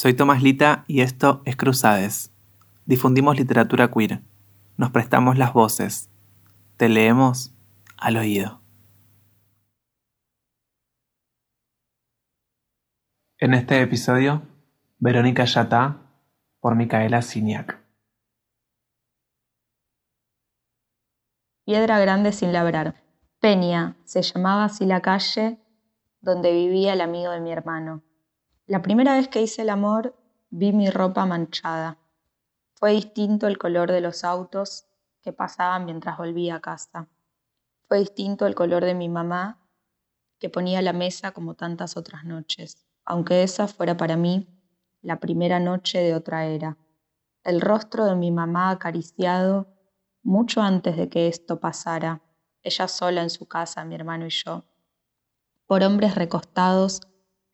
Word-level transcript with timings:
Soy 0.00 0.14
Tomás 0.14 0.44
Lita 0.44 0.84
y 0.86 1.00
esto 1.00 1.42
es 1.44 1.56
Cruzades. 1.56 2.32
Difundimos 2.86 3.36
literatura 3.36 3.90
queer. 3.90 4.22
Nos 4.76 4.92
prestamos 4.92 5.36
las 5.36 5.52
voces. 5.52 6.08
Te 6.76 6.88
leemos 6.88 7.52
al 7.96 8.16
oído. 8.16 8.62
En 13.38 13.54
este 13.54 13.82
episodio, 13.82 14.42
Verónica 15.00 15.44
Yatá 15.46 16.00
por 16.60 16.76
Micaela 16.76 17.20
Siniak. 17.20 17.80
Piedra 21.64 21.98
grande 21.98 22.30
sin 22.30 22.52
labrar. 22.52 23.02
Peña, 23.40 23.96
se 24.04 24.22
llamaba 24.22 24.66
así 24.66 24.86
la 24.86 25.00
calle 25.00 25.58
donde 26.20 26.52
vivía 26.52 26.92
el 26.92 27.00
amigo 27.00 27.32
de 27.32 27.40
mi 27.40 27.50
hermano. 27.50 28.04
La 28.68 28.82
primera 28.82 29.14
vez 29.14 29.28
que 29.28 29.40
hice 29.40 29.62
el 29.62 29.70
amor 29.70 30.14
vi 30.50 30.74
mi 30.74 30.90
ropa 30.90 31.24
manchada. 31.24 31.96
Fue 32.74 32.92
distinto 32.92 33.46
el 33.46 33.56
color 33.56 33.90
de 33.90 34.02
los 34.02 34.24
autos 34.24 34.84
que 35.22 35.32
pasaban 35.32 35.86
mientras 35.86 36.18
volvía 36.18 36.56
a 36.56 36.60
casa. 36.60 37.08
Fue 37.86 38.00
distinto 38.00 38.46
el 38.46 38.54
color 38.54 38.84
de 38.84 38.94
mi 38.94 39.08
mamá 39.08 39.66
que 40.38 40.50
ponía 40.50 40.82
la 40.82 40.92
mesa 40.92 41.32
como 41.32 41.54
tantas 41.54 41.96
otras 41.96 42.24
noches, 42.24 42.86
aunque 43.06 43.42
esa 43.42 43.68
fuera 43.68 43.96
para 43.96 44.18
mí 44.18 44.46
la 45.00 45.18
primera 45.18 45.60
noche 45.60 46.00
de 46.00 46.14
otra 46.14 46.44
era. 46.44 46.76
El 47.44 47.62
rostro 47.62 48.04
de 48.04 48.16
mi 48.16 48.30
mamá 48.30 48.68
acariciado 48.68 49.66
mucho 50.22 50.60
antes 50.60 50.94
de 50.98 51.08
que 51.08 51.28
esto 51.28 51.58
pasara, 51.58 52.20
ella 52.62 52.86
sola 52.86 53.22
en 53.22 53.30
su 53.30 53.48
casa, 53.48 53.86
mi 53.86 53.94
hermano 53.94 54.26
y 54.26 54.30
yo, 54.30 54.66
por 55.66 55.82
hombres 55.82 56.16
recostados 56.16 57.07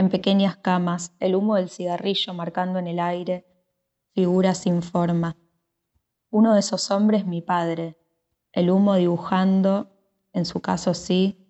en 0.00 0.08
pequeñas 0.08 0.56
camas, 0.56 1.14
el 1.20 1.34
humo 1.34 1.56
del 1.56 1.68
cigarrillo 1.68 2.32
marcando 2.32 2.78
en 2.78 2.86
el 2.86 2.98
aire 2.98 3.46
figuras 4.14 4.56
sin 4.56 4.82
forma. 4.82 5.36
Uno 6.30 6.54
de 6.54 6.60
esos 6.60 6.90
hombres 6.90 7.26
mi 7.26 7.42
padre, 7.42 7.98
el 8.52 8.70
humo 8.70 8.94
dibujando, 8.94 9.90
en 10.32 10.46
su 10.46 10.60
caso 10.60 10.94
sí, 10.94 11.46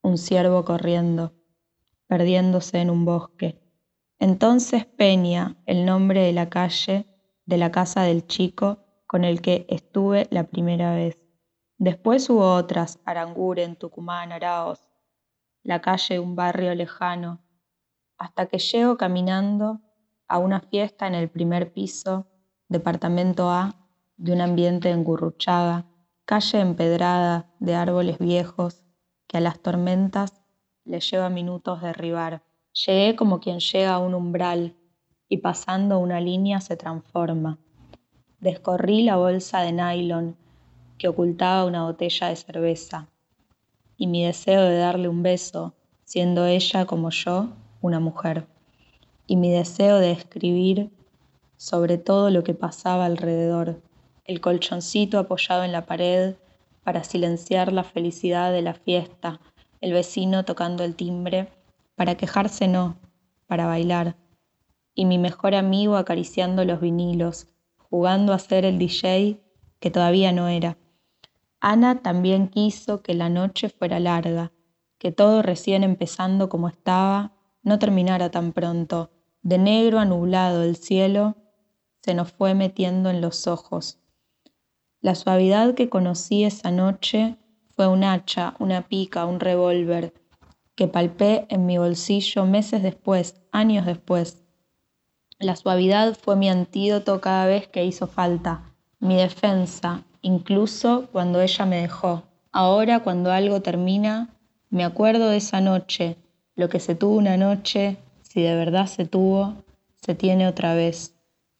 un 0.00 0.16
ciervo 0.16 0.64
corriendo, 0.64 1.34
perdiéndose 2.06 2.80
en 2.80 2.88
un 2.88 3.04
bosque. 3.04 3.60
Entonces 4.18 4.86
Peña, 4.86 5.56
el 5.66 5.84
nombre 5.84 6.22
de 6.22 6.32
la 6.32 6.48
calle, 6.48 7.06
de 7.44 7.58
la 7.58 7.70
casa 7.72 8.04
del 8.04 8.26
chico 8.26 8.78
con 9.06 9.22
el 9.22 9.42
que 9.42 9.66
estuve 9.68 10.28
la 10.30 10.44
primera 10.44 10.94
vez. 10.94 11.18
Después 11.76 12.30
hubo 12.30 12.54
otras, 12.54 13.00
Aranguren, 13.04 13.76
Tucumán, 13.76 14.32
Araos, 14.32 14.88
la 15.62 15.82
calle 15.82 16.14
de 16.14 16.20
un 16.20 16.34
barrio 16.36 16.74
lejano, 16.74 17.45
hasta 18.18 18.46
que 18.46 18.58
llego 18.58 18.96
caminando 18.96 19.80
a 20.28 20.38
una 20.38 20.60
fiesta 20.60 21.06
en 21.06 21.14
el 21.14 21.28
primer 21.28 21.72
piso, 21.72 22.26
departamento 22.68 23.50
A, 23.50 23.76
de 24.16 24.32
un 24.32 24.40
ambiente 24.40 24.90
engurruchada, 24.90 25.86
calle 26.24 26.60
empedrada 26.60 27.52
de 27.60 27.74
árboles 27.74 28.18
viejos 28.18 28.84
que 29.26 29.36
a 29.36 29.40
las 29.40 29.60
tormentas 29.60 30.42
le 30.84 31.00
lleva 31.00 31.28
minutos 31.28 31.82
derribar. 31.82 32.42
Llegué 32.72 33.16
como 33.16 33.40
quien 33.40 33.60
llega 33.60 33.94
a 33.94 33.98
un 33.98 34.14
umbral 34.14 34.74
y 35.28 35.38
pasando 35.38 35.98
una 35.98 36.20
línea 36.20 36.60
se 36.60 36.76
transforma. 36.76 37.58
Descorrí 38.40 39.02
la 39.02 39.16
bolsa 39.16 39.60
de 39.60 39.72
nylon 39.72 40.36
que 40.98 41.08
ocultaba 41.08 41.64
una 41.64 41.84
botella 41.84 42.28
de 42.28 42.36
cerveza 42.36 43.08
y 43.96 44.06
mi 44.06 44.24
deseo 44.24 44.62
de 44.62 44.78
darle 44.78 45.08
un 45.08 45.22
beso, 45.22 45.74
siendo 46.04 46.46
ella 46.46 46.86
como 46.86 47.10
yo 47.10 47.48
una 47.86 48.00
mujer, 48.00 48.46
y 49.26 49.36
mi 49.36 49.50
deseo 49.50 49.98
de 49.98 50.12
escribir 50.12 50.90
sobre 51.56 51.98
todo 51.98 52.30
lo 52.30 52.44
que 52.44 52.54
pasaba 52.54 53.06
alrededor, 53.06 53.80
el 54.24 54.40
colchoncito 54.40 55.18
apoyado 55.18 55.64
en 55.64 55.72
la 55.72 55.86
pared 55.86 56.36
para 56.84 57.04
silenciar 57.04 57.72
la 57.72 57.84
felicidad 57.84 58.52
de 58.52 58.62
la 58.62 58.74
fiesta, 58.74 59.40
el 59.80 59.92
vecino 59.92 60.44
tocando 60.44 60.84
el 60.84 60.94
timbre, 60.94 61.48
para 61.94 62.16
quejarse 62.16 62.68
no, 62.68 62.96
para 63.46 63.66
bailar, 63.66 64.16
y 64.94 65.04
mi 65.04 65.18
mejor 65.18 65.54
amigo 65.54 65.96
acariciando 65.96 66.64
los 66.64 66.80
vinilos, 66.80 67.46
jugando 67.90 68.32
a 68.32 68.38
ser 68.38 68.64
el 68.64 68.78
DJ 68.78 69.40
que 69.80 69.90
todavía 69.90 70.32
no 70.32 70.48
era. 70.48 70.76
Ana 71.60 72.02
también 72.02 72.48
quiso 72.48 73.02
que 73.02 73.14
la 73.14 73.28
noche 73.28 73.68
fuera 73.68 73.98
larga, 73.98 74.52
que 74.98 75.12
todo 75.12 75.42
recién 75.42 75.84
empezando 75.84 76.48
como 76.48 76.68
estaba 76.68 77.35
no 77.66 77.80
terminara 77.80 78.30
tan 78.30 78.52
pronto. 78.52 79.10
De 79.42 79.58
negro 79.58 79.98
a 79.98 80.04
nublado 80.04 80.62
el 80.62 80.76
cielo 80.76 81.36
se 82.00 82.14
nos 82.14 82.30
fue 82.30 82.54
metiendo 82.54 83.10
en 83.10 83.20
los 83.20 83.48
ojos. 83.48 83.98
La 85.00 85.16
suavidad 85.16 85.74
que 85.74 85.88
conocí 85.88 86.44
esa 86.44 86.70
noche 86.70 87.36
fue 87.74 87.88
un 87.88 88.04
hacha, 88.04 88.54
una 88.60 88.86
pica, 88.86 89.26
un 89.26 89.40
revólver, 89.40 90.14
que 90.76 90.86
palpé 90.86 91.46
en 91.48 91.66
mi 91.66 91.76
bolsillo 91.76 92.46
meses 92.46 92.84
después, 92.84 93.42
años 93.50 93.84
después. 93.84 94.44
La 95.40 95.56
suavidad 95.56 96.14
fue 96.16 96.36
mi 96.36 96.48
antídoto 96.48 97.20
cada 97.20 97.46
vez 97.46 97.66
que 97.66 97.84
hizo 97.84 98.06
falta, 98.06 98.62
mi 99.00 99.16
defensa, 99.16 100.04
incluso 100.22 101.08
cuando 101.10 101.40
ella 101.40 101.66
me 101.66 101.80
dejó. 101.82 102.22
Ahora, 102.52 103.00
cuando 103.00 103.32
algo 103.32 103.60
termina, 103.60 104.38
me 104.70 104.84
acuerdo 104.84 105.30
de 105.30 105.38
esa 105.38 105.60
noche, 105.60 106.16
lo 106.56 106.70
que 106.70 106.80
se 106.80 106.94
tuvo 106.94 107.16
una 107.16 107.36
noche, 107.36 107.98
si 108.22 108.42
de 108.42 108.54
verdad 108.56 108.86
se 108.86 109.04
tuvo, 109.04 109.62
se 110.00 110.14
tiene 110.14 110.48
otra 110.48 110.74
vez. 110.74 111.14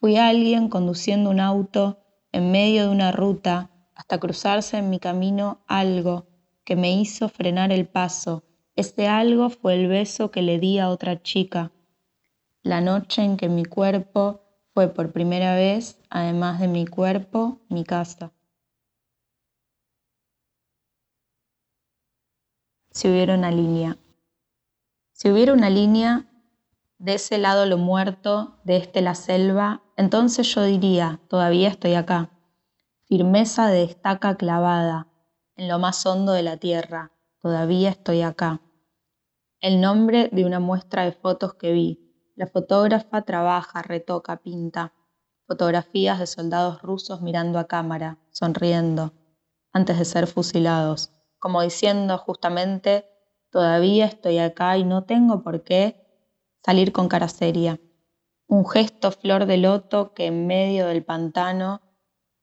Fui 0.00 0.16
alguien 0.16 0.68
conduciendo 0.68 1.30
un 1.30 1.40
auto 1.40 1.98
en 2.32 2.50
medio 2.50 2.84
de 2.84 2.88
una 2.88 3.12
ruta 3.12 3.70
hasta 3.94 4.18
cruzarse 4.18 4.78
en 4.78 4.90
mi 4.90 4.98
camino 4.98 5.60
algo 5.66 6.26
que 6.64 6.74
me 6.74 6.92
hizo 6.92 7.28
frenar 7.28 7.70
el 7.70 7.86
paso. 7.86 8.42
Ese 8.76 9.08
algo 9.08 9.50
fue 9.50 9.74
el 9.74 9.88
beso 9.88 10.30
que 10.30 10.40
le 10.40 10.58
di 10.58 10.78
a 10.78 10.88
otra 10.88 11.20
chica, 11.22 11.72
la 12.62 12.80
noche 12.80 13.22
en 13.22 13.36
que 13.36 13.48
mi 13.48 13.64
cuerpo 13.64 14.40
fue 14.72 14.88
por 14.88 15.12
primera 15.12 15.54
vez, 15.54 15.98
además 16.10 16.60
de 16.60 16.68
mi 16.68 16.86
cuerpo, 16.86 17.58
mi 17.68 17.84
casa. 17.84 18.32
Si 22.90 23.08
hubiera 23.08 23.34
una 23.34 23.50
línea. 23.50 23.96
Si 25.20 25.28
hubiera 25.28 25.52
una 25.52 25.68
línea, 25.68 26.30
de 26.98 27.14
ese 27.14 27.38
lado 27.38 27.66
lo 27.66 27.76
muerto, 27.76 28.60
de 28.62 28.76
este 28.76 29.02
la 29.02 29.16
selva, 29.16 29.82
entonces 29.96 30.46
yo 30.54 30.62
diría, 30.62 31.20
todavía 31.26 31.70
estoy 31.70 31.94
acá. 31.94 32.30
Firmeza 33.08 33.66
de 33.66 33.82
estaca 33.82 34.36
clavada 34.36 35.08
en 35.56 35.66
lo 35.66 35.80
más 35.80 36.06
hondo 36.06 36.34
de 36.34 36.44
la 36.44 36.56
tierra, 36.58 37.10
todavía 37.40 37.88
estoy 37.88 38.22
acá. 38.22 38.60
El 39.58 39.80
nombre 39.80 40.28
de 40.30 40.44
una 40.44 40.60
muestra 40.60 41.02
de 41.02 41.10
fotos 41.10 41.54
que 41.54 41.72
vi. 41.72 41.98
La 42.36 42.46
fotógrafa 42.46 43.22
trabaja, 43.22 43.82
retoca, 43.82 44.36
pinta. 44.36 44.92
Fotografías 45.48 46.20
de 46.20 46.28
soldados 46.28 46.80
rusos 46.80 47.22
mirando 47.22 47.58
a 47.58 47.66
cámara, 47.66 48.18
sonriendo, 48.30 49.14
antes 49.72 49.98
de 49.98 50.04
ser 50.04 50.28
fusilados, 50.28 51.10
como 51.40 51.60
diciendo 51.62 52.18
justamente 52.18 53.17
Todavía 53.50 54.04
estoy 54.04 54.38
acá 54.38 54.76
y 54.76 54.84
no 54.84 55.04
tengo 55.04 55.42
por 55.42 55.62
qué 55.62 55.96
salir 56.62 56.92
con 56.92 57.08
cara 57.08 57.28
seria. 57.28 57.80
Un 58.46 58.68
gesto 58.68 59.10
flor 59.10 59.46
de 59.46 59.56
loto 59.56 60.12
que 60.12 60.26
en 60.26 60.46
medio 60.46 60.86
del 60.86 61.02
pantano 61.02 61.80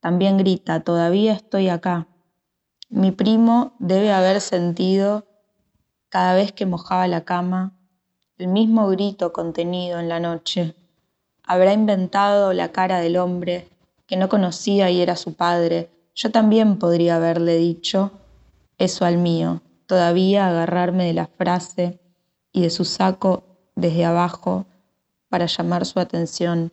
también 0.00 0.36
grita, 0.38 0.80
todavía 0.80 1.32
estoy 1.32 1.68
acá. 1.68 2.06
Mi 2.88 3.10
primo 3.10 3.74
debe 3.78 4.12
haber 4.12 4.40
sentido 4.40 5.26
cada 6.08 6.34
vez 6.34 6.52
que 6.52 6.66
mojaba 6.66 7.08
la 7.08 7.24
cama 7.24 7.78
el 8.38 8.48
mismo 8.48 8.88
grito 8.88 9.32
contenido 9.32 9.98
en 9.98 10.08
la 10.08 10.20
noche. 10.20 10.74
Habrá 11.44 11.72
inventado 11.72 12.52
la 12.52 12.70
cara 12.70 12.98
del 12.98 13.16
hombre 13.16 13.68
que 14.06 14.16
no 14.16 14.28
conocía 14.28 14.90
y 14.90 15.00
era 15.00 15.16
su 15.16 15.34
padre. 15.34 15.90
Yo 16.14 16.30
también 16.30 16.78
podría 16.78 17.16
haberle 17.16 17.56
dicho 17.56 18.12
eso 18.78 19.04
al 19.04 19.18
mío 19.18 19.62
todavía 19.92 20.48
agarrarme 20.48 21.04
de 21.04 21.12
la 21.12 21.26
frase 21.26 22.00
y 22.50 22.62
de 22.62 22.70
su 22.70 22.86
saco 22.86 23.44
desde 23.76 24.06
abajo 24.06 24.64
para 25.28 25.44
llamar 25.44 25.84
su 25.84 26.00
atención. 26.00 26.72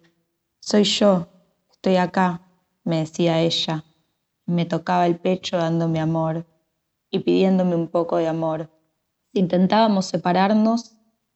Soy 0.61 0.85
yo, 0.85 1.27
estoy 1.69 1.97
acá, 1.97 2.47
me 2.85 2.99
decía 2.99 3.41
ella. 3.41 3.83
Me 4.45 4.63
tocaba 4.63 5.05
el 5.05 5.19
pecho 5.19 5.57
dándome 5.57 5.99
amor 5.99 6.47
y 7.09 7.19
pidiéndome 7.19 7.75
un 7.75 7.89
poco 7.89 8.15
de 8.15 8.29
amor. 8.29 8.69
Si 9.33 9.39
intentábamos 9.39 10.05
separarnos, 10.05 10.95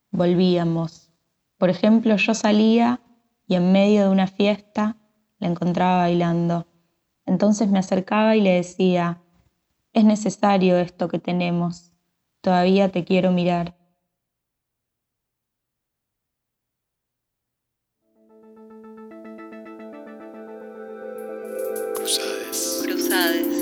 volvíamos. 0.10 1.12
Por 1.58 1.70
ejemplo, 1.70 2.16
yo 2.16 2.34
salía 2.34 3.02
y 3.46 3.56
en 3.56 3.74
medio 3.74 4.04
de 4.04 4.10
una 4.10 4.28
fiesta 4.28 4.96
la 5.38 5.50
encontraba 5.50 5.98
bailando. 5.98 6.66
Entonces 7.26 7.68
me 7.68 7.80
acercaba 7.80 8.38
y 8.38 8.42
le 8.42 8.52
decía, 8.52 9.22
es 9.94 10.04
necesario 10.04 10.78
esto 10.80 11.08
que 11.08 11.20
tenemos. 11.20 11.92
Todavía 12.42 12.90
te 12.90 13.06
quiero 13.06 13.32
mirar. 13.32 13.78
Cruzades. 21.96 22.82
Cruzades. 22.84 23.53